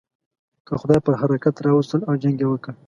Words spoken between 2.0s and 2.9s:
او جنګ یې وکړ.